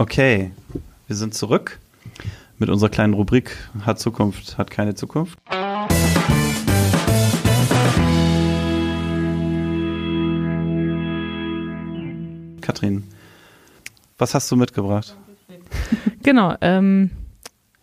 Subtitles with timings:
[0.00, 0.52] Okay,
[1.08, 1.80] wir sind zurück
[2.58, 5.36] mit unserer kleinen Rubrik Hat Zukunft, hat keine Zukunft.
[12.60, 13.08] Katrin,
[14.18, 15.16] was hast du mitgebracht?
[16.22, 17.10] Genau, ähm,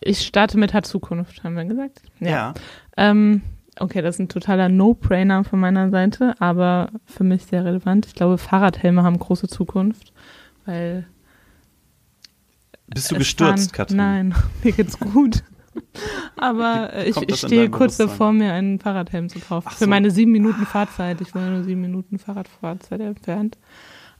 [0.00, 2.00] ich starte mit Hat Zukunft, haben wir gesagt?
[2.20, 2.54] Ja.
[2.96, 3.42] Ähm,
[3.78, 8.06] okay, das ist ein totaler No-Brainer von meiner Seite, aber für mich sehr relevant.
[8.06, 10.14] Ich glaube, Fahrradhelme haben große Zukunft,
[10.64, 11.06] weil
[12.88, 13.96] Bist du es gestürzt, Katrin?
[13.96, 15.42] Nein, mir geht's gut.
[16.36, 19.68] Aber äh, ich, ich stehe kurz davor, mir einen Fahrradhelm zu kaufen.
[19.70, 19.90] Ach Für so.
[19.90, 21.20] meine sieben Minuten Fahrzeit.
[21.20, 23.58] Ich wohne nur sieben Minuten Fahrradfahrzeit entfernt.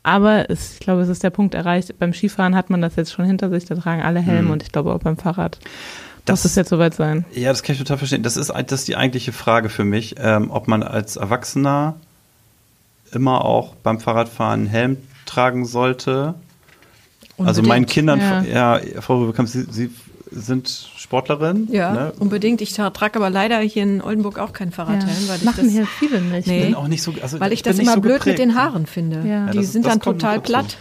[0.03, 1.99] Aber es, ich glaube, es ist der Punkt erreicht.
[1.99, 3.65] Beim Skifahren hat man das jetzt schon hinter sich.
[3.65, 4.51] Da tragen alle Helme Hm.
[4.53, 5.59] und ich glaube auch beim Fahrrad.
[6.27, 7.25] Das muss es jetzt soweit sein.
[7.33, 8.23] Ja, das kann ich total verstehen.
[8.23, 11.95] Das ist, das ist die eigentliche Frage für mich, ähm, ob man als Erwachsener
[13.13, 16.35] immer auch beim Fahrradfahren einen Helm tragen sollte.
[17.39, 17.69] Also Unbedingt.
[17.69, 18.79] meinen Kindern, Ja.
[18.79, 19.91] ja, Frau Rübekamp, Sie, Sie
[20.31, 21.69] sind Sportlerin.
[21.71, 22.13] Ja, Ne?
[22.19, 22.61] unbedingt.
[22.61, 25.73] Ich tra- trage aber leider hier in Oldenburg auch keinen Fahrradhelm, weil ich Machen das,
[25.73, 26.47] hier viele nicht.
[26.49, 26.59] Nee.
[26.61, 28.39] Ich bin auch nicht so, also weil ich das immer so blöd geprägt.
[28.39, 29.21] mit den Haaren finde.
[29.21, 29.47] Ja.
[29.47, 30.77] Ja, Die das- sind das dann total platt.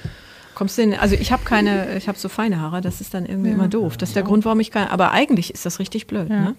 [0.55, 3.25] Kommst du in, also ich habe keine, ich habe so feine Haare, das ist dann
[3.25, 3.97] irgendwie immer doof.
[3.97, 6.29] Das ist der Grund, warum ich keine, aber eigentlich ist das richtig blöd.
[6.29, 6.39] Ja.
[6.41, 6.55] Ne?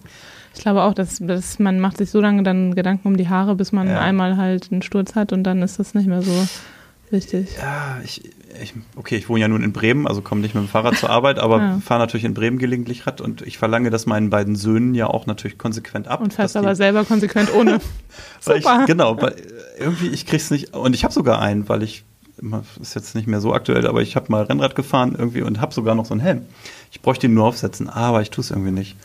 [0.55, 3.55] Ich glaube auch, dass, dass man macht sich so lange dann Gedanken um die Haare,
[3.57, 4.01] bis man Ja.
[4.01, 6.47] einmal halt einen Sturz hat und dann ist das nicht mehr so
[7.11, 7.48] wichtig.
[7.61, 8.23] Ja, ich,
[8.62, 11.11] ich, okay, ich wohne ja nun in Bremen, also komme nicht mit dem Fahrrad zur
[11.11, 11.81] Arbeit, aber Ja.
[11.85, 15.27] fahre natürlich in Bremen gelegentlich Rad und ich verlange das meinen beiden Söhnen ja auch
[15.27, 16.21] natürlich konsequent ab.
[16.21, 17.81] Und fährst aber selber konsequent ohne.
[18.45, 18.85] Weil ich, Super.
[18.87, 19.35] genau, weil
[19.79, 22.05] irgendwie ich krieg's nicht und ich habe sogar einen, weil ich
[22.81, 25.73] ist jetzt nicht mehr so aktuell, aber ich habe mal Rennrad gefahren irgendwie und habe
[25.73, 26.42] sogar noch so einen Helm.
[26.92, 28.97] Ich bräuchte ihn nur aufsetzen, aber ich tue es irgendwie nicht,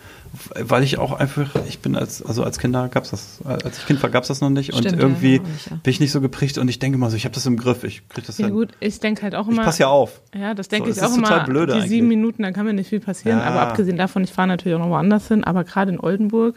[0.60, 4.02] weil ich auch einfach, ich bin als also als Kinder gab's das, als ich Kind
[4.04, 5.76] war gab's das noch nicht und Stimmt, ja, irgendwie auch nicht, ja.
[5.82, 7.84] bin ich nicht so geprägt und ich denke mal so, ich habe das im Griff,
[7.84, 8.56] ich krieg das Ja hin.
[8.56, 9.64] gut, ich denke halt auch Ich immer.
[9.64, 10.22] pass ja auf.
[10.36, 11.46] Ja, das denke So, ich es auch ist total immer.
[11.48, 11.90] blöde die eigentlich.
[11.90, 13.40] sieben Minuten, da kann mir nicht viel passieren.
[13.40, 13.46] Ja.
[13.46, 15.44] Aber abgesehen davon, ich fahre natürlich auch noch woanders hin.
[15.44, 16.56] Aber gerade in Oldenburg,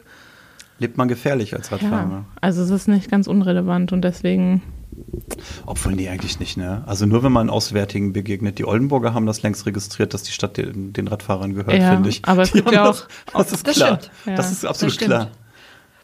[0.81, 2.11] Lebt man gefährlich als Radfahrer.
[2.11, 4.61] ja, also es ist nicht ganz unrelevant und deswegen.
[5.67, 6.83] Obwohl, nee, eigentlich nicht, ne?
[6.87, 8.59] Also nur wenn man Auswärtigen begegnet.
[8.59, 12.09] Die Oldenburger haben das längst registriert, dass die Stadt den, den Radfahrern gehört, Ja, finde
[12.09, 12.23] ich.
[12.25, 13.99] aber es Die gibt haben ja das, das ist Das klar.
[14.01, 14.11] stimmt.
[14.27, 15.11] Ja, das ist absolut das stimmt.
[15.11, 15.29] klar.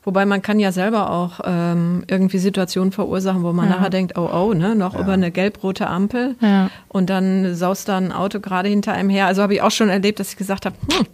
[0.03, 3.77] Wobei man kann ja selber auch ähm, irgendwie Situationen verursachen, wo man Ja.
[3.77, 5.01] nachher denkt, oh oh, ne, noch Ja.
[5.01, 9.27] über eine gelb-rote Ampel Ja, und dann saust da ein Auto gerade hinter einem her.
[9.27, 11.07] Also habe ich auch schon erlebt, dass ich gesagt habe, hm,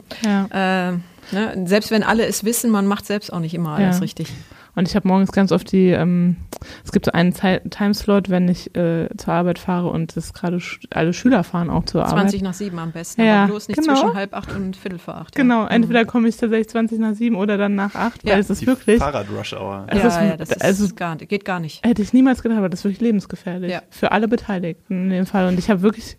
[0.52, 0.90] ja.
[0.90, 0.92] äh,
[1.32, 4.00] ne, selbst wenn alle es wissen, man macht selbst auch nicht immer alles Ja.
[4.02, 4.32] richtig.
[4.76, 6.36] Und ich habe morgens ganz oft die, ähm,
[6.84, 10.60] es gibt so einen Zeit, Timeslot, wenn ich äh, zur Arbeit fahre und das gerade
[10.60, 12.42] sch alle Schüler fahren auch zur 20 Arbeit.
[12.42, 13.94] nach 7 am besten, Ja, aber bloß nicht genau.
[13.98, 15.34] zwischen halb acht und viertel vor acht.
[15.36, 15.42] Ja.
[15.42, 15.68] Genau, Mhm.
[15.70, 18.38] entweder komme ich tatsächlich 20 nach 7 oder dann nach 8, weil Ja.
[18.38, 19.86] es ist Die wirklich, Fahrrad-Rush-Hour.
[19.88, 21.84] Es Ja, ist- ja, das ist also- gar, geht gar nicht.
[21.84, 23.72] hätte ich niemals gedacht, aber das ist wirklich lebensgefährlich.
[23.72, 23.80] Ja.
[23.90, 25.48] Für alle Beteiligten in dem Fall.
[25.48, 26.18] Und ich habe wirklich,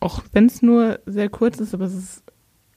[0.00, 2.22] auch wenn es nur sehr kurz ist, aber es ist,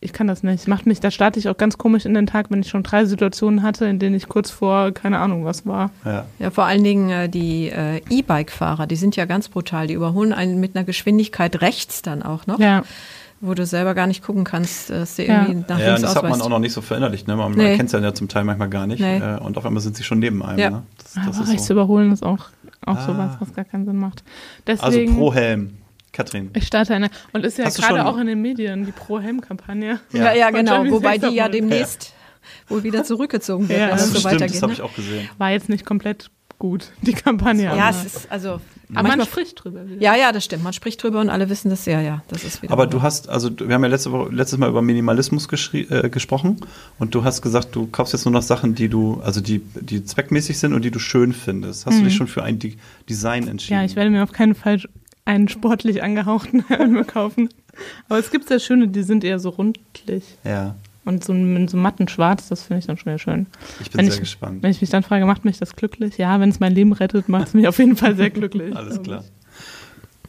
[0.03, 0.61] ich kann das nicht.
[0.61, 2.83] Es macht mich, da starte ich auch ganz komisch in den Tag, wenn ich schon
[2.83, 5.89] drei Situationen hatte, in denen ich kurz vor, keine Ahnung, was war.
[6.05, 6.25] Ja.
[6.39, 9.87] Ja, vor allen Dingen äh, die äh, E-Bike-Fahrer, die sind ja ganz brutal.
[9.87, 12.83] Die überholen einen mit einer Geschwindigkeit rechts dann auch noch, Ja,
[13.41, 15.41] wo du selber gar nicht gucken kannst, dass du Ja.
[15.43, 17.27] irgendwie nach Ja, links und das hat man auch noch nicht so verinnerlicht.
[17.27, 17.35] Ne?
[17.35, 17.67] Man, Nee.
[17.69, 19.01] man kennt es ja zum Teil manchmal gar nicht.
[19.01, 19.17] Nee.
[19.17, 20.59] Äh, und auf einmal sind sie schon neben einem.
[20.59, 20.69] Ja.
[20.69, 20.83] Ne?
[20.97, 21.73] Das, das aber ist rechts so.
[21.73, 22.45] überholen ist auch,
[22.85, 23.05] auch Ah.
[23.05, 24.23] sowas, was gar keinen Sinn macht.
[24.65, 25.77] Also Deswegen, pro Helm.
[26.13, 26.51] Katrin.
[26.53, 29.99] ich starte eine, und ist ja gerade auch in den Medien, die Pro-Helm-Kampagne.
[30.13, 30.71] Ja, ja, Von genau.
[30.73, 32.13] Jeremy Wobei die ja demnächst
[32.69, 34.55] wohl wieder zurückgezogen wird, Ja, wenn das es so stimmt, weitergeht.
[34.55, 34.77] das habe ne?
[34.77, 35.29] ich auch gesehen.
[35.37, 36.29] War jetzt nicht komplett
[36.59, 37.63] gut, die Kampagne.
[37.65, 39.17] Ja, aber- es ist also aber manchmal.
[39.17, 40.01] man spricht drüber wieder.
[40.01, 40.63] Ja, ja, das stimmt.
[40.63, 41.85] Man spricht drüber und alle wissen das.
[41.85, 42.71] Ja, ja, das ist wieder.
[42.71, 46.57] Aber du hast, also wir haben ja letzte Woche, letztes Mal über Minimalismus äh, gesprochen
[46.99, 50.05] und du hast gesagt, du kaufst jetzt nur noch Sachen, die du, also die, die
[50.05, 51.85] zweckmäßig sind und die du schön findest.
[51.85, 52.77] Hast du dich schon für ein Di
[53.09, 53.77] Design entschieden?
[53.77, 53.81] Mhm.
[53.81, 54.79] Ja, ich werde mir auf keinen Fall
[55.25, 57.49] einen sportlich angehauchten Helm kaufen.
[58.09, 60.23] Aber es gibt sehr schöne, die sind eher so rundlich.
[60.43, 60.75] Ja,
[61.05, 63.47] Und so in so matten Schwarz, das finde ich dann schon sehr schön.
[63.81, 64.61] ich bin Wenn sehr ich, gespannt.
[64.63, 66.17] Wenn ich mich dann frage, macht mich das glücklich?
[66.17, 68.75] Ja, wenn es mein Leben rettet, macht es mich auf jeden Fall sehr glücklich.
[68.75, 69.23] Alles klar.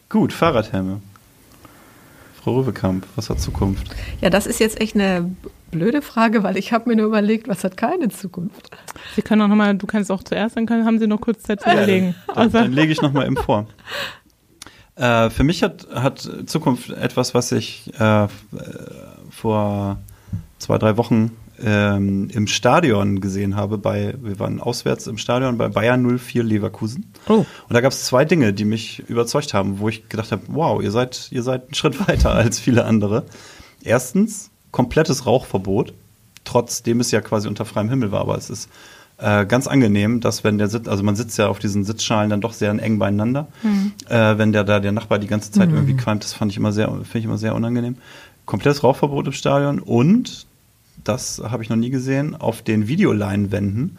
[0.09, 1.01] Gut, Fahrradhelme.
[2.41, 3.87] Frau Röwekamp, was hat Zukunft?
[4.21, 5.31] ja, das ist jetzt echt eine
[5.71, 8.69] blöde Frage, weil ich habe mir nur überlegt, was hat keine Zukunft.
[9.15, 11.61] Sie können auch nochmal, du kannst auch zuerst, dann können, haben Sie noch kurz Zeit
[11.61, 12.13] zu überlegen.
[12.27, 13.67] Dann, Also, dann lege ich nochmal eben vor.
[14.95, 18.27] Äh, für mich hat, hat Zukunft etwas, was ich äh,
[19.29, 19.97] vor
[20.59, 21.31] zwei, drei Wochen
[21.61, 23.77] ähm, im Stadion gesehen habe.
[23.77, 27.11] Bei, wir waren auswärts im Stadion bei Bayern 04 Leverkusen.
[27.27, 30.43] oh, Und da gab es zwei Dinge, die mich überzeugt haben, wo ich gedacht habe,
[30.47, 33.25] wow, ihr seid, ihr seid einen Schritt weiter als viele andere.
[33.83, 35.93] Erstens, komplettes Rauchverbot,
[36.43, 38.69] trotzdem es ja quasi unter freiem Himmel war, aber es ist
[39.17, 42.41] äh, ganz angenehm, dass wenn der sitzt, also man sitzt ja auf diesen Sitzschalen dann
[42.41, 43.93] doch sehr eng beieinander, Mhm.
[44.09, 46.71] äh, wenn der da der Nachbar die ganze Zeit irgendwie qualmt, das fand ich immer
[46.71, 47.95] sehr, finde ich immer sehr unangenehm.
[48.45, 50.45] Komplettes Rauchverbot im Stadion und
[51.03, 53.97] das habe ich noch nie gesehen auf den Videoleinwänden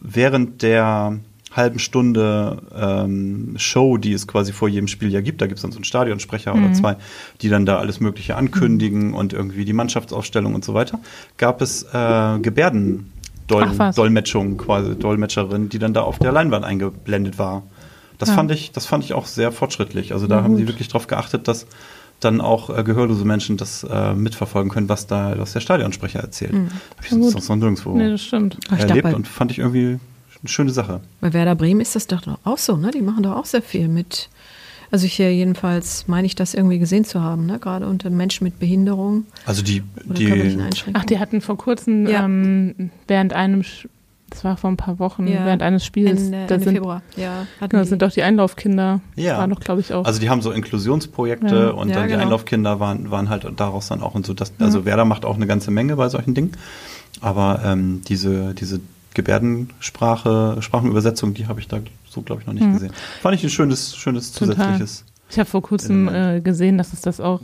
[0.00, 1.18] während der
[1.52, 5.62] halben Stunde ähm, Show, die es quasi vor jedem Spiel ja gibt, da gibt es
[5.62, 6.96] dann so einen Stadionsprecher oder zwei,
[7.42, 11.00] die dann da alles Mögliche ankündigen und irgendwie die Mannschaftsaufstellung und so weiter,
[11.38, 13.10] gab es äh, Gebärden.
[13.50, 13.96] Was.
[13.96, 17.62] Dolmetschung, quasi Dolmetscherin, die dann da auf der Leinwand eingeblendet war.
[18.18, 18.34] Das Ja.
[18.36, 20.12] fand ich, das fand ich auch sehr fortschrittlich.
[20.12, 21.66] Also da Na haben sie wirklich darauf geachtet, dass
[22.20, 26.52] dann auch äh, gehörlose Menschen das äh, mitverfolgen können, was da was der Stadionsprecher erzählt.
[26.52, 28.58] Hab ich sonst noch so nirgendwo Nee, das stimmt.
[28.66, 29.98] Ich erlebt dachte, und fand ich irgendwie
[30.42, 31.00] eine schöne Sache.
[31.20, 32.90] Bei Werder Bremen ist das doch auch so, ne?
[32.90, 34.28] Die machen doch auch sehr viel mit.
[34.92, 37.58] Also hier jedenfalls meine ich das irgendwie gesehen zu haben, ne?
[37.60, 40.58] Gerade unter Menschen mit Behinderung Also die, die.
[40.94, 42.24] Ach, die hatten vor kurzem Ja.
[42.24, 43.86] ähm, während einem, Sch-
[44.30, 45.44] das war vor ein paar Wochen, Ja.
[45.44, 47.02] während eines Spiels, Ende, da Ende sind, Februar.
[47.16, 47.88] Ja, hatten genau, die.
[47.88, 49.38] sind doch die Einlaufkinder, Ja.
[49.38, 50.04] war doch, glaube ich, auch.
[50.04, 51.70] Also die haben so Inklusionsprojekte Ja.
[51.70, 52.22] und Ja, dann die genau.
[52.24, 54.34] Einlaufkinder waren, waren halt daraus dann auch und so.
[54.34, 56.52] Das, Also Werder macht auch eine ganze Menge bei solchen Dingen.
[57.20, 58.80] Aber ähm, diese, diese
[59.14, 61.78] Gebärdensprache, Sprachenübersetzung, die habe ich da
[62.10, 62.72] so, glaube ich, noch nicht Mhm.
[62.74, 62.92] gesehen.
[63.22, 64.56] Fand ich ein schönes, schönes Total.
[64.56, 65.04] zusätzliches.
[65.30, 67.40] Ich habe vor kurzem äh, gesehen, dass es das auch,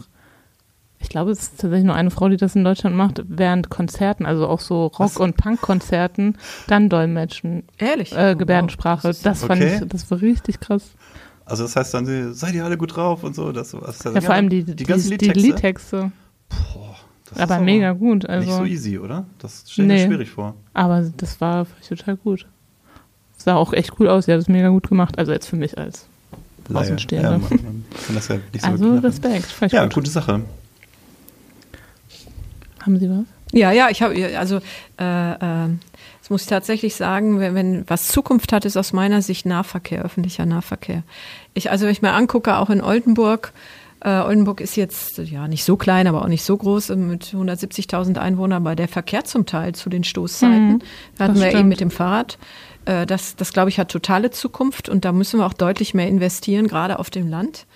[0.98, 4.26] ich glaube, es ist tatsächlich nur eine Frau, die das in Deutschland macht, während Konzerten,
[4.26, 5.16] also auch so Rock- Was?
[5.18, 6.36] und Punk-Konzerten,
[6.66, 8.12] dann dolmetschen, Ehrlich?
[8.16, 9.06] äh, Gebärdensprache.
[9.06, 9.80] Das ist- Das fand Okay.
[9.82, 10.82] ich, das war richtig krass.
[11.44, 13.52] Also das heißt dann, seid ihr alle gut drauf und so.
[13.52, 15.46] Das, das, Ja, vor allem die, die, die, ganzen die Liedtexte.
[15.46, 16.12] Liedtexte.
[16.48, 16.96] Boah,
[17.30, 18.22] das Aber ist mega gut.
[18.24, 19.26] Nicht Also, so easy, oder?
[19.38, 20.12] Das stelle ich mir Nee.
[20.12, 20.54] schwierig vor.
[20.74, 22.46] aber das war total gut.
[23.46, 24.26] Sah auch echt cool aus.
[24.26, 25.18] Sie hat es mega gut gemacht.
[25.18, 26.06] Also jetzt für mich als
[26.68, 26.82] Laie.
[26.82, 27.28] Außenstehende.
[27.30, 28.34] Ja, man, man so
[28.66, 28.94] Also.
[28.96, 29.72] Respekt.
[29.72, 29.94] Ja, gut.
[29.94, 30.42] gute Sache.
[32.80, 33.24] Haben Sie was?
[33.52, 34.56] Ja, ja, ich habe also
[34.98, 35.68] äh, äh,
[36.20, 40.02] das muss ich tatsächlich sagen, wenn, wenn was Zukunft hat, ist aus meiner Sicht Nahverkehr,
[40.02, 41.04] öffentlicher Nahverkehr.
[41.54, 43.52] Ich also wenn ich mir angucke, auch in Oldenburg.
[44.00, 47.26] Äh, Oldenburg ist jetzt ja nicht so klein, aber auch nicht so groß äh, mit
[47.26, 50.82] 170.000 Einwohnern, aber der Verkehr zum Teil zu den Stoßzeiten Mhm,
[51.18, 51.68] hatten wir eben stimmt.
[51.68, 52.38] mit dem Fahrrad.
[52.86, 56.08] Äh, das, das glaube ich hat totale Zukunft und da müssen wir auch deutlich mehr
[56.08, 57.66] investieren, gerade auf dem Land.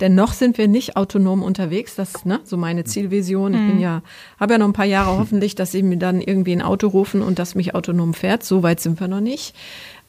[0.00, 1.94] Denn noch sind wir nicht autonom unterwegs.
[1.94, 3.54] Das ist ne, so meine Zielvision.
[3.54, 4.02] Ich bin ja,
[4.40, 7.22] habe ja noch ein paar Jahre hoffentlich, dass sie mir dann irgendwie ein Auto rufen
[7.22, 8.42] und das mich autonom fährt.
[8.42, 9.54] So weit sind wir noch nicht.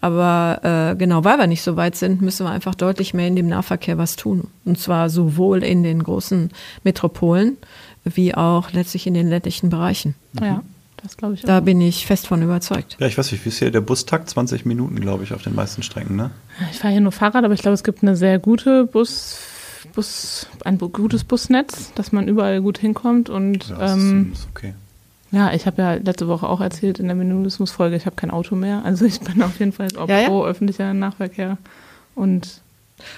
[0.02, 3.36] Aber äh, genau, weil wir nicht so weit sind, müssen wir einfach deutlich mehr in
[3.36, 4.48] dem Nahverkehr was tun.
[4.66, 6.50] Und zwar sowohl in den großen
[6.84, 7.58] Metropolen
[8.04, 10.16] wie auch letztlich in den ländlichen Bereichen.
[10.42, 10.64] Ja,
[11.04, 11.48] das glaube ich auch.
[11.48, 12.98] Da bin ich fest von überzeugt.
[13.00, 14.30] Ja, ich weiß nicht, wie ist hier der Bustakt?
[14.30, 16.32] 20 Minuten, glaube ich, auf den meisten Strecken, ne?
[16.72, 19.38] Ich fahre hier nur Fahrrad, aber ich glaube, es gibt eine sehr gute Bus,
[19.94, 23.30] Bus, ein gutes Busnetz, dass man überall gut hinkommt.
[23.30, 24.74] Und Ja, das ähm, ist, okay.
[25.32, 28.56] ja, ich habe ja letzte Woche auch erzählt in der Minimalismus-Folge, ich habe kein Auto
[28.56, 28.82] mehr.
[28.86, 30.28] Also ich bin auf jeden Fall auch Ja, ja.
[30.30, 31.58] pro öffentlicher Nahverkehr.
[32.16, 32.62] Und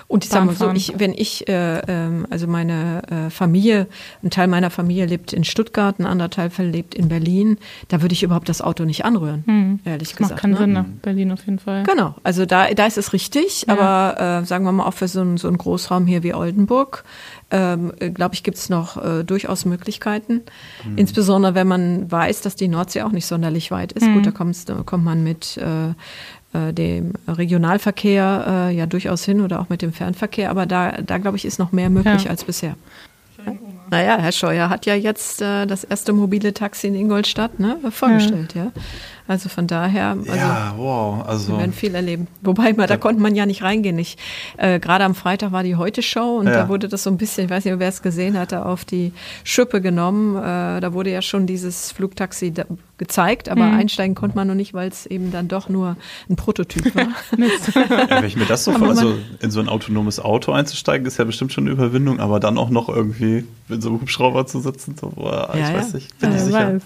[0.07, 3.87] Und ich sage mal so, ich, wenn ich, äh, ähm, also meine äh, Familie,
[4.23, 8.13] ein Teil meiner Familie lebt in Stuttgart, ein anderer Teil lebt in Berlin, da würde
[8.13, 10.31] ich überhaupt das Auto nicht anrühren, hm, ehrlich das gesagt.
[10.31, 10.57] macht keinen ne?
[10.57, 11.83] Sinn nach Berlin auf jeden Fall.
[11.83, 13.73] Genau, also da, da ist es richtig, Ja.
[13.73, 17.03] aber äh, sagen wir mal auch für so einen, so einen Großraum hier wie Oldenburg,
[17.51, 20.41] ähm, glaube ich, gibt es noch äh, durchaus Möglichkeiten.
[20.95, 24.05] Insbesondere wenn man weiß, dass die Nordsee auch nicht sonderlich weit ist.
[24.05, 25.93] Gut, da kommt's, da kommt man mit äh,
[26.69, 31.17] äh, dem Regionalverkehr äh, ja durchaus hin oder auch mit dem Fernverkehr, aber da, da
[31.17, 32.29] glaube ich, ist noch mehr möglich Ja.
[32.31, 32.75] als bisher.
[33.91, 38.55] Naja, Herr Scheuer hat ja jetzt äh, das erste mobile Taxi in Ingolstadt ne, vorgestellt,
[38.55, 38.71] ja.
[39.27, 41.25] Also von daher, also ja, wow.
[41.27, 42.27] Also, wir werden viel erleben.
[42.43, 43.97] Wobei, mal, da konnte man ja nicht reingehen.
[43.97, 44.17] Ich,
[44.57, 46.53] äh, Gerade am Freitag war die Heute-Show und Ja.
[46.53, 49.13] da wurde das so ein bisschen, ich weiß nicht, wer es gesehen hatte, auf die
[49.43, 50.35] Schippe genommen.
[50.37, 52.65] Äh, da wurde ja schon dieses Flugtaxi da
[52.97, 55.97] gezeigt, aber einsteigen konnte man noch nicht, weil es eben dann doch nur
[56.29, 57.07] ein Prototyp war.
[57.37, 61.05] ja, wenn ich mir das so vor, man- also in so ein autonomes Auto einzusteigen,
[61.07, 64.45] ist ja bestimmt schon eine Überwindung, aber dann auch noch irgendwie in so einem Hubschrauber
[64.45, 66.73] zu sitzen, so, boah, ich weiß nicht, bin Ja, ich sicher.
[66.75, 66.81] weiß.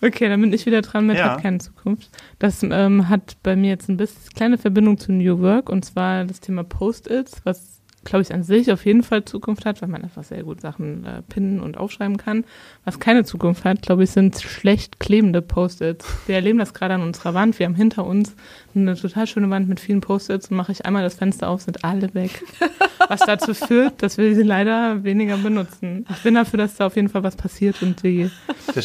[0.00, 1.32] Okay, dann bin ich wieder dran mit Ja.
[1.32, 2.08] Hat keine Zukunft.
[2.38, 6.24] Das ähm, hat bei mir jetzt ein bisschen kleine Verbindung zu New Work und zwar
[6.24, 10.02] das Thema Post-its, was glaube ich an sich auf jeden Fall Zukunft hat, weil man
[10.02, 12.44] einfach sehr gut Sachen äh, pinnen und aufschreiben kann.
[12.84, 16.06] Was keine Zukunft hat, glaube ich, sind schlecht klebende Post-its.
[16.26, 17.58] Wir erleben das gerade an unserer Wand.
[17.58, 18.34] Wir haben hinter uns
[18.74, 21.84] eine total schöne Wand mit vielen Post-its und mache ich einmal das Fenster auf, sind
[21.84, 22.42] alle weg.
[23.08, 26.04] Was dazu führt, dass wir sie leider weniger benutzen.
[26.10, 28.30] Ich bin dafür, dass da auf jeden Fall was passiert und die
[28.74, 28.82] Der,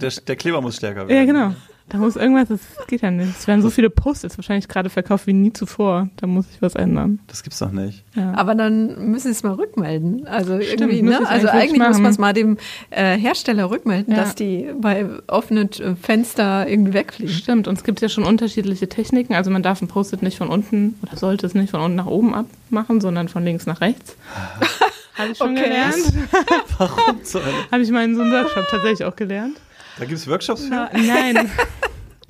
[0.00, 1.16] der, der Kleber muss stärker werden.
[1.16, 1.54] ja, genau.
[1.90, 3.30] Da muss irgendwas, das geht ja nicht.
[3.38, 6.10] Es werden so viele Post-its wahrscheinlich gerade verkauft wie nie zuvor.
[6.16, 7.18] Da muss ich was ändern.
[7.28, 8.04] Das gibt's doch nicht.
[8.14, 8.34] Ja.
[8.34, 10.26] Aber dann müssen Sie es mal rückmelden.
[10.26, 11.26] Also irgendwie, muss ne?
[11.28, 12.02] Also eigentlich eigentlich muss machen.
[12.02, 12.58] man es mal dem
[12.90, 14.20] äh, Hersteller rückmelden, Ja.
[14.20, 17.32] dass die bei offenen äh, Fenster irgendwie wegfliegen.
[17.34, 19.34] Stimmt, und es gibt ja schon unterschiedliche Techniken.
[19.34, 22.06] Also man darf ein Post-it nicht von unten oder sollte es nicht von unten nach
[22.06, 24.14] oben abmachen, sondern von links nach rechts.
[25.16, 25.64] Habe ich schon Okay.
[25.64, 25.96] gelernt.
[26.78, 27.44] Warum Hölle?
[27.72, 29.56] Habe ich mal in so einem Workshop tatsächlich auch gelernt.
[29.98, 30.70] Da gibt's Workshops für?
[30.94, 31.50] Nein.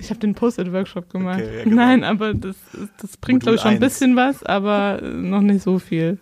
[0.01, 1.41] Ich habe den Post-it-Workshop gemacht.
[1.41, 1.75] Okay, ja, genau.
[1.75, 2.55] Nein, aber das,
[3.01, 6.17] das bringt, glaube ich, schon ein bisschen was, aber äh, noch nicht so viel.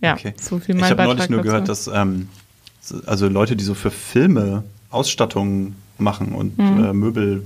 [0.00, 0.34] Ja, Okay.
[0.40, 1.48] so viel Ich mein habe Beitrag neulich nur dazu.
[1.48, 2.28] gehört, dass ähm,
[2.80, 6.84] so- also Leute, die so für Filme Ausstattungen machen und Mhm.
[6.84, 7.42] äh, Möbel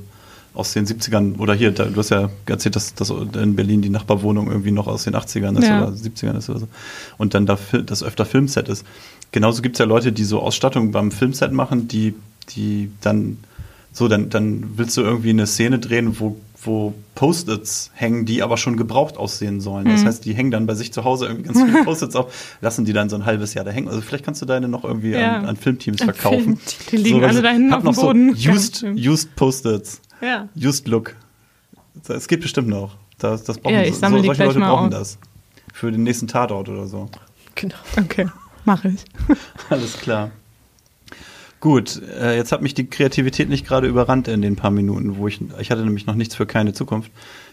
[0.55, 3.89] aus den 70ern oder hier, da, du hast ja erzählt, dass, dass in Berlin die
[3.91, 5.83] Nachbarwohnung irgendwie noch aus den 80ern ist Ja.
[5.87, 6.69] oder 70ern ist oder so.
[7.19, 7.57] Und dann da
[7.87, 8.85] das öfter Filmset ist.
[9.31, 12.15] Genauso gibt es ja Leute, die so Ausstattung beim Filmset machen, die,
[12.57, 13.39] die dann
[13.93, 18.57] so, dann, dann willst du irgendwie eine Szene drehen, wo, wo Post-its hängen, die aber
[18.57, 19.87] schon gebraucht aussehen sollen.
[19.87, 20.07] Das Mhm.
[20.07, 22.93] heißt, die hängen dann bei sich zu Hause irgendwie ganz viele Post-its auf, lassen die
[22.93, 23.89] dann so ein halbes Jahr da hängen.
[23.89, 25.39] Also vielleicht kannst du deine noch irgendwie Ja.
[25.39, 26.61] an, an Filmteams verkaufen.
[26.93, 28.35] Die liegen weil alle da hinten auf noch dem Boden.
[28.37, 30.01] So used, used Post-its.
[30.21, 30.49] Ja.
[30.57, 31.17] Used Look.
[32.09, 32.97] Es geht bestimmt noch.
[33.19, 34.91] Das, das brauchen Ja, ich so, solche Leute brauchen auf.
[34.91, 35.19] das.
[35.75, 37.09] Für den nächsten Tatort oder so.
[37.57, 37.75] Genau.
[37.99, 38.27] Okay,
[38.65, 39.05] mache ich.
[39.69, 40.31] Alles klar.
[41.61, 45.29] Gut, äh, jetzt hat mich die Kreativität nicht gerade überrannt in den paar Minuten, wo
[45.29, 47.11] ich, ich hatte nämlich noch nichts für keine Zukunft.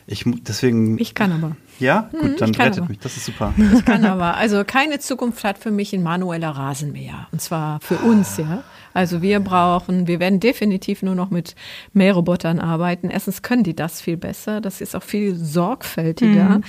[0.09, 1.57] Ich, deswegen, Ich kann aber.
[1.79, 2.87] ja, Hm, gut, dann rettet aber.
[2.87, 3.53] mich, das ist super.
[3.73, 4.37] Ich kann aber.
[4.37, 7.27] Also keine Zukunft hat für mich ein manueller Rasenmäher.
[7.33, 8.63] Und zwar für uns, ja.
[8.97, 11.53] Also wir brauchen, wir werden definitiv nur noch mit
[11.93, 13.11] Mährobotern arbeiten.
[13.11, 14.59] Erstens können die das viel besser.
[14.59, 16.61] Das ist auch viel sorgfältiger.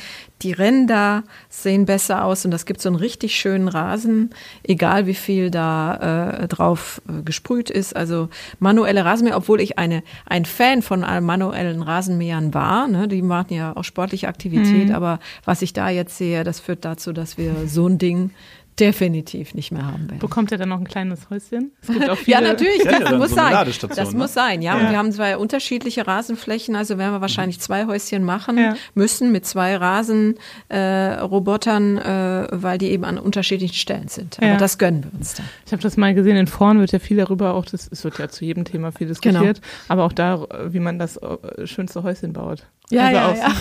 [0.42, 4.28] Die Ränder sehen besser aus und das gibt so einen richtig schönen Rasen,
[4.62, 7.96] egal wie viel da äh, drauf äh, gesprüht ist.
[7.96, 12.88] Also manuelle Rasenmäher, obwohl ich eine, ein Fan von manuellen Rasenmähern war.
[12.88, 13.08] Ne?
[13.08, 17.14] Die machen ja auch sportliche Aktivität, aber was ich da jetzt sehe, das führt dazu,
[17.14, 18.32] dass wir so ein Ding
[18.80, 20.18] definitiv nicht mehr haben werden.
[20.20, 21.72] Bekommt er dann noch ein kleines Häuschen?
[21.82, 23.66] Es gibt auch Ja, viele, natürlich, Ja, ja, das dann muss so sein.
[23.96, 24.18] Das ne?
[24.18, 24.76] muss sein, ja.
[24.76, 24.80] Ja.
[24.84, 28.74] Und wir haben zwei unterschiedliche Rasenflächen, also werden wir wahrscheinlich zwei Häuschen machen Ja.
[28.94, 34.38] müssen mit zwei Rasenrobotern, äh, äh, weil die eben an unterschiedlichen Stellen sind.
[34.38, 34.56] Aber Ja.
[34.56, 35.46] das gönnen wir uns dann.
[35.66, 38.18] Ich habe das mal gesehen, in Foren wird ja viel darüber auch, das, es wird
[38.18, 39.66] ja zu jedem Thema viel diskutiert, Genau.
[39.88, 42.66] aber auch da, wie man das äh, schönste Häuschen baut.
[42.90, 43.52] Ja, Also ja, ja.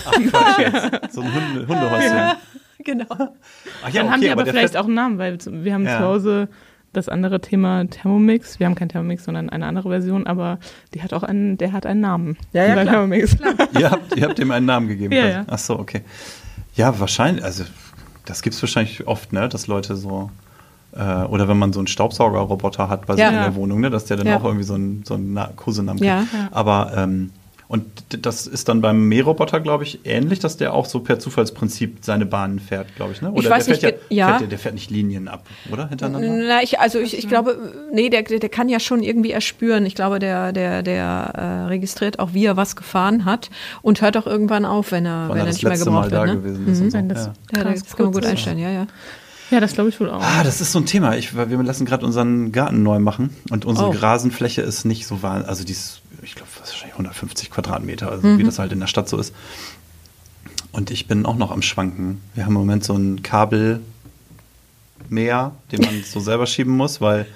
[1.02, 1.10] Ach.
[1.10, 2.32] So ein Hunde, Hundehäuschen.
[2.84, 3.06] Genau.
[3.10, 5.98] Ach ja, Dann haben die aber der vielleicht auch einen Namen, weil wir haben Ja.
[5.98, 6.48] zu Hause
[6.92, 8.58] das andere Thema Thermomix.
[8.60, 10.58] Wir haben kein Thermomix, sondern eine andere Version, aber
[10.94, 12.36] die hat auch einen, der hat einen Namen.
[12.52, 12.86] Ja, ja, klar.
[12.86, 13.36] Thermomix.
[13.78, 15.12] ihr, habt, ihr habt dem einen Namen gegeben.
[15.12, 15.44] Ja, ja.
[15.48, 16.02] Ach so, okay.
[16.76, 17.64] Ja, wahrscheinlich, also
[18.24, 20.30] das gibt es wahrscheinlich oft, ne, dass Leute so,
[20.96, 23.28] äh, oder wenn man so einen Staubsaugerroboter hat bei sich Ja.
[23.28, 23.54] in der Ja.
[23.54, 24.36] Wohnung, ne, dass der dann Ja.
[24.38, 26.20] auch irgendwie so einen, so einen Na- Kosenamen Ja.
[26.20, 26.32] kriegt.
[26.32, 26.48] Ja.
[26.52, 27.30] Aber, ähm,
[27.68, 31.18] und d- das ist dann beim Mähroboter, glaube ich, ähnlich, dass der auch so per
[31.18, 33.30] Zufallsprinzip seine Bahnen fährt, glaube ich, ne?
[33.30, 34.28] Oder weiß der nicht, fährt ja.
[34.28, 35.88] Fährt der, der fährt nicht Linien ab, oder?
[35.88, 36.44] Hintereinander?
[36.48, 39.84] Na, ich, also ich, ich glaube, nee, der, der kann ja schon irgendwie erspüren.
[39.84, 41.04] Ich glaube, der, der, der
[41.36, 43.50] äh, registriert auch, wie er was gefahren hat
[43.82, 46.26] und hört auch irgendwann auf, wenn er, Wann wenn er nicht mehr letzte Mal wird.
[46.26, 46.36] Ne?
[46.36, 46.96] gewesen ist und so.
[46.98, 47.58] Wenn das Ja.
[47.58, 48.30] Ja, das kann man gut ist.
[48.30, 48.86] einstellen, ja, ja.
[49.50, 50.22] Ja, das glaube ich wohl auch.
[50.22, 51.16] Ah, das ist so ein Thema.
[51.16, 53.92] Ich, wir lassen gerade unseren Garten neu machen und unsere Oh.
[53.92, 58.38] Rasenfläche ist nicht so wahnsinnig, also die ist, ich glaube, wahrscheinlich 150 Quadratmeter, also Mhm.
[58.38, 59.34] wie das halt in der Stadt so ist.
[60.72, 62.20] Und ich bin auch noch am Schwanken.
[62.34, 63.80] Wir haben im Moment so ein Kabelmäher,
[65.72, 67.26] den man so selber schieben muss, weil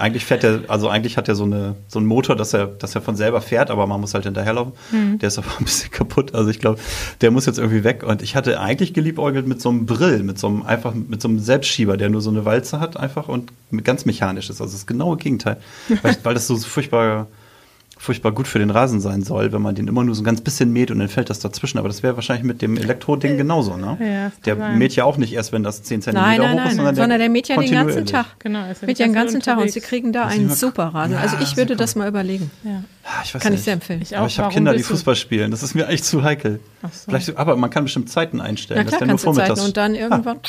[0.00, 2.94] eigentlich fährt der, also eigentlich hat er so eine so einen Motor, dass er, dass
[2.94, 4.72] er von selber fährt, aber man muss halt hinterherlaufen.
[5.18, 6.34] Der ist aber ein bisschen kaputt.
[6.34, 6.80] Also ich glaube,
[7.20, 8.02] der muss jetzt irgendwie weg.
[8.02, 11.28] Und ich hatte eigentlich geliebäugelt mit so einem Brill, mit so einem einfach mit so
[11.28, 13.52] einem Selbstschieber, der nur so eine Walze hat einfach und
[13.84, 14.60] ganz mechanisch ist.
[14.60, 15.58] Also das genaue Gegenteil,
[16.02, 17.26] weil, weil das so furchtbar
[18.00, 20.40] furchtbar gut für den Rasen sein soll, wenn man den immer nur so ein ganz
[20.40, 21.76] bisschen mäht und dann fällt das dazwischen.
[21.76, 23.98] Aber das wäre wahrscheinlich mit dem Elektroding genauso, ne?
[24.00, 24.78] Ja, das der sein.
[24.78, 27.18] mäht ja auch nicht erst, wenn das 10 Zentimeter Nein, nein, hoch nein, ist, sondern,
[27.18, 28.06] der, mäht ja den ganzen.
[28.06, 28.24] Tag.
[28.38, 30.40] Genau, ist ja Mäht ja den ganze ganzen Tag und sie kriegen da Das ist
[30.40, 31.14] einen super Rasen.
[31.16, 32.50] Also Ja, ich würde das mal überlegen.
[32.64, 32.84] Ja.
[33.04, 33.64] Ah, ich weiß Kann ich nicht.
[33.64, 34.00] sehr empfehlen.
[34.00, 34.30] Ich Aber auch.
[34.30, 35.50] ich habe Kinder, die Fußball spielen.
[35.50, 36.60] Das ist mir echt zu heikel.
[36.82, 37.10] Ach so.
[37.10, 38.80] Vielleicht, aber man kann bestimmt Zeiten einstellen.
[38.82, 39.66] Na klar, der nur kannst du Zeiten vormittags.
[39.66, 40.40] und dann irgendwann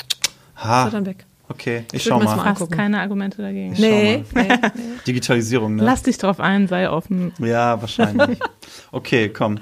[0.56, 1.26] Ha, ist er dann weg.
[1.52, 2.56] Okay, ich Ich schau mal.
[2.56, 3.74] Fast keine Argumente dagegen.
[3.74, 4.58] Ich schau Nee, nee, nee.
[5.08, 5.84] Digitalisierung, ne?
[5.84, 7.34] Lass dich drauf ein, sei offen.
[7.40, 8.40] Ja, wahrscheinlich.
[8.92, 9.60] Okay, komm.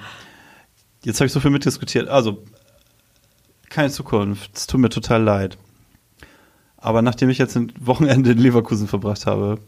[1.04, 2.08] Jetzt habe ich so viel mitdiskutiert.
[2.08, 2.44] Also,
[3.70, 4.52] keine Zukunft.
[4.56, 5.58] Es tut mir total leid.
[6.78, 9.60] Aber nachdem ich jetzt ein Wochenende in Leverkusen verbracht habe,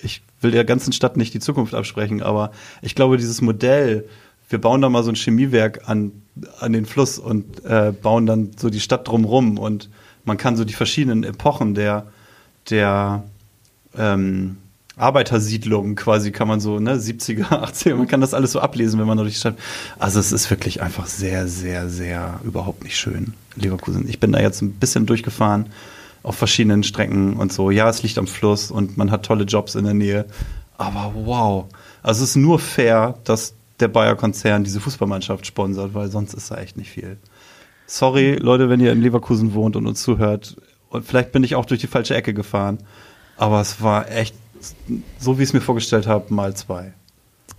[0.00, 4.08] ich will der ganzen Stadt nicht die Zukunft absprechen, aber ich glaube, dieses Modell,
[4.48, 6.12] wir bauen da mal so ein Chemiewerk an,
[6.60, 9.90] an den Fluss und äh, bauen dann so die Stadt drumrum und
[10.24, 12.06] man kann so die verschiedenen Epochen der,
[12.70, 13.24] der
[13.96, 14.58] ähm,
[14.96, 19.06] Arbeitersiedlungen quasi, kann man so, ne, 70er, 80er, man kann das alles so ablesen, wenn
[19.06, 19.56] man da durch die Stadt.
[19.98, 24.08] Also es ist wirklich einfach sehr, sehr, sehr überhaupt nicht schön, Leverkusen.
[24.08, 25.66] Ich bin da jetzt ein bisschen durchgefahren
[26.22, 27.70] auf verschiedenen Strecken und so.
[27.70, 30.26] Ja, es liegt am Fluss und man hat tolle Jobs in der Nähe.
[30.78, 31.64] Aber wow.
[32.02, 36.58] Also es ist nur fair, dass der Bayer-Konzern diese Fußballmannschaft sponsert, weil sonst ist da
[36.58, 37.16] echt nicht viel.
[37.92, 40.56] Sorry, Leute, wenn ihr in Leverkusen wohnt und uns zuhört.
[40.88, 42.78] Und vielleicht bin ich auch durch die falsche Ecke gefahren.
[43.36, 44.34] Aber es war echt
[45.18, 46.94] so, wie ich es mir vorgestellt habe, mal zwei.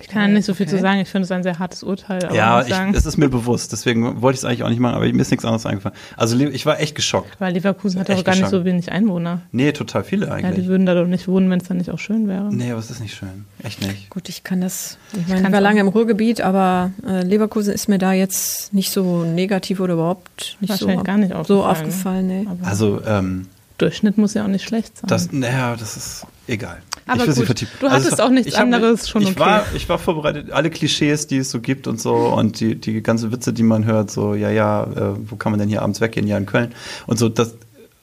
[0.01, 0.75] Ich kann ja nicht so viel Okay.
[0.77, 0.99] zu sagen.
[0.99, 2.25] Ich finde es ein sehr hartes Urteil.
[2.25, 3.71] Aber ja, ich, es ist mir bewusst.
[3.71, 5.95] Deswegen wollte ich es eigentlich auch nicht machen, aber mir ist nichts anderes eingefallen.
[6.17, 7.39] Also ich war echt geschockt.
[7.39, 8.65] weil Leverkusen hat auch gar nicht so geschockt.
[8.65, 9.41] wenig Einwohner.
[9.51, 10.63] Nee, total viele Ja, eigentlich.
[10.65, 12.53] die würden da doch nicht wohnen, wenn es dann nicht auch schön wäre.
[12.53, 13.45] nee, aber es ist nicht schön.
[13.63, 14.09] Echt nicht.
[14.09, 17.87] Gut, ich kann das, ich meine, ich war lange im Ruhrgebiet, aber äh, Leverkusen ist
[17.87, 21.69] mir da jetzt nicht so negativ oder überhaupt nicht so, gar nicht so aufgefallen.
[21.69, 22.27] aufgefallen.
[22.27, 22.47] Nee.
[22.63, 23.47] Also, ähm,
[23.77, 25.07] Durchschnitt muss ja auch nicht schlecht sein.
[25.07, 26.81] das, naja, das ist egal.
[27.05, 29.39] Aber ich gut, du hattest es war- auch nichts ich hab- anderes, schon ich okay.
[29.39, 33.01] War, ich war vorbereitet, alle Klischees, die es so gibt und so und die, die
[33.03, 35.99] ganzen Witze, die man hört, so, ja, ja, äh, wo kann man denn hier abends
[35.99, 36.27] weggehen?
[36.27, 36.71] Ja, in Köln.
[37.07, 37.55] Und so, das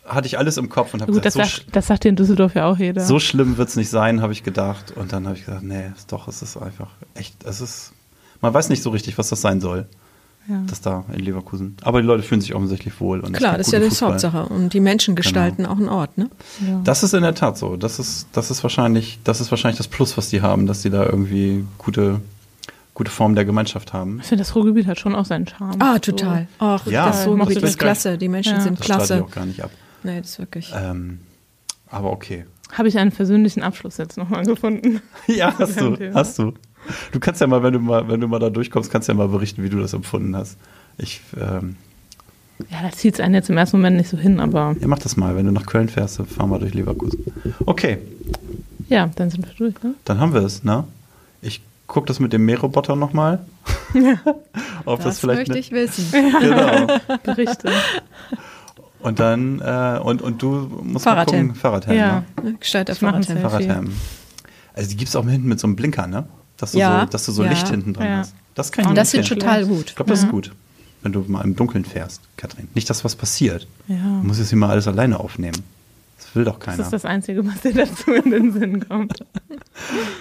[0.07, 2.09] hatte ich alles im Kopf und habe Gut, das, gesagt, so, sagt, das sagt dir
[2.11, 3.01] in Düsseldorf ja auch jeder.
[3.05, 4.93] so schlimm wird es nicht sein, habe ich gedacht.
[4.97, 7.93] Und dann habe ich gesagt, nee, ist doch, es ist einfach echt, es ist,
[8.41, 9.87] man weiß nicht so richtig, was das sein soll,
[10.49, 10.63] ja.
[10.67, 11.77] das da in Leverkusen.
[11.83, 13.21] Aber die Leute fühlen sich offensichtlich wohl.
[13.21, 14.11] Und Klar, das ist ja das Fußball.
[14.13, 14.47] Hauptsache.
[14.47, 16.29] Und die Menschen gestalten auch einen Ort, ne?
[16.67, 16.81] ja.
[16.85, 17.77] Das ist in der Tat so.
[17.77, 20.91] Das ist, das ist wahrscheinlich, das ist wahrscheinlich das Plus, was die haben, dass die
[20.91, 22.21] da irgendwie gute,
[22.95, 24.19] gute Form der Gemeinschaft haben.
[24.21, 25.77] Ich finde, das Ruhrgebiet hat schon auch seinen Charme.
[25.81, 26.49] Ah, total.
[26.59, 28.19] Ach, Ja, das Ruhrgebiet ist das klasse.
[28.19, 28.61] Die Menschen Ja.
[28.61, 29.17] sind Das klasse.
[29.17, 29.71] ich auch gar nicht ab.
[30.03, 30.73] Nee, das ist wirklich.
[30.75, 31.21] Ähm,
[31.91, 32.45] aber okay.
[32.71, 32.79] So.
[32.79, 35.01] Habe ich einen persönlichen Abschluss jetzt nochmal gefunden.
[35.27, 36.53] Ja, hast du, hast du.
[37.13, 39.17] Du kannst ja mal, wenn du mal, wenn du mal da durchkommst, kannst du ja
[39.19, 40.57] mal berichten, wie du das empfunden hast.
[40.99, 41.77] Ich, ähm,
[42.71, 44.99] Ja, da zieht es einen jetzt im ersten Moment nicht so hin, aber ja, mach
[44.99, 45.37] das mal.
[45.37, 47.25] Wenn du nach Köln fährst, dann fahren wir durch Leverkusen.
[47.67, 47.99] Okay,
[48.91, 49.95] ja, dann sind wir durch, ne?
[50.05, 50.85] dann haben wir es, ne?
[51.43, 53.39] Ich gucke das mit dem Mähroboter nochmal.
[54.85, 56.07] Ob das, das vielleicht möchte ne- ich wissen.
[56.41, 56.87] Genau.
[57.23, 57.71] Berichte.
[58.99, 61.47] Und dann, äh, und, und du musst Fahrradhelm.
[61.47, 61.61] mal gucken.
[61.61, 61.99] Fahrradhelm.
[61.99, 62.25] Ja.
[62.43, 62.59] Ne?
[63.01, 63.41] Mach ein Fahrradhelm.
[63.41, 63.93] Fahrradhelm.
[64.75, 66.27] Also die gibt es auch hinten mit so einem Blinker, ne?
[66.61, 67.51] Dass du Ja, so, dass du so ja.
[67.51, 68.17] Licht hinten dran Ja.
[68.19, 68.35] hast.
[68.55, 69.41] Das kann ich Und das empfehlen.
[69.41, 69.91] total gut.
[69.91, 70.53] Ich glaube, das ist gut,
[71.03, 72.69] wenn du mal im Dunkeln fährst, Katrin.
[72.75, 73.67] Nicht, dass was passiert.
[73.89, 73.97] Ja.
[73.97, 75.57] Du musst jetzt hier mal alles alleine aufnehmen.
[76.19, 76.83] Das will doch Das keiner.
[76.85, 79.25] ist das Einzige, was dir dazu in den Sinn kommt.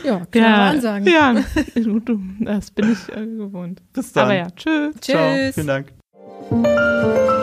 [0.06, 1.06] Ja, klare Ansagen.
[1.06, 1.34] Ja,
[2.46, 3.82] das bin ich äh, gewohnt.
[3.92, 4.24] Bis dann.
[4.26, 4.96] Aber ja, tschüss.
[5.02, 5.36] Ciao.
[5.36, 5.56] Tschüss.
[5.56, 7.39] Vielen Dank.